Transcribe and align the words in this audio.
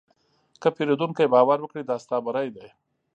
که 0.61 0.67
پیرودونکی 0.75 1.25
باور 1.33 1.59
وکړي، 1.61 1.81
دا 1.85 1.95
ستا 2.03 2.17
بری 2.25 2.49
دی. 2.55 2.67